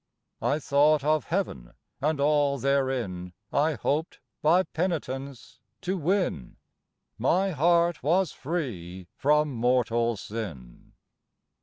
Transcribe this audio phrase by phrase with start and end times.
[0.41, 6.55] I thought of Heaven, and all therein I hoped by penitence to win;
[7.19, 10.93] My heart was free from mortal sin.